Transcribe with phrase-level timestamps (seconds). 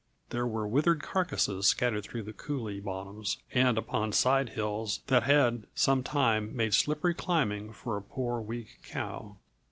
[0.31, 5.67] There were withered carcasses scattered through the coulée bottoms and upon side hills that had
[5.75, 9.37] some time made slippery climbing for a poor, weak cow.